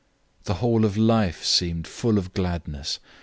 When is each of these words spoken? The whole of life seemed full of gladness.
The 0.45 0.55
whole 0.55 0.83
of 0.83 0.97
life 0.97 1.43
seemed 1.43 1.85
full 1.85 2.17
of 2.17 2.33
gladness. 2.33 2.99